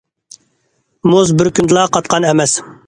مۇز 1.11 1.35
بىر 1.43 1.53
كۈندىلا 1.61 1.87
قاتقان 1.97 2.29
ئەمەس. 2.33 2.63